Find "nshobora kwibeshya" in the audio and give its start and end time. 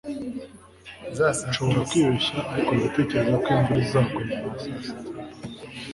1.49-2.39